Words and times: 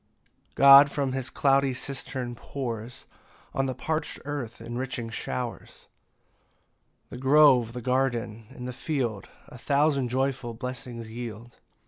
9 0.55 0.55
God 0.55 0.89
from 0.89 1.11
his 1.11 1.29
cloudy 1.29 1.75
cistern, 1.75 2.33
pours 2.33 3.05
On 3.53 3.67
the 3.67 3.75
parch'd 3.75 4.19
earth 4.25 4.59
enriching 4.59 5.11
showers; 5.11 5.85
The 7.11 7.19
grove, 7.19 7.73
the 7.73 7.83
garden, 7.83 8.47
and 8.49 8.67
the 8.67 8.73
field 8.73 9.29
A 9.49 9.59
thousand 9.59 10.09
joyful 10.09 10.55
blessings 10.55 11.11
yield. 11.11 11.59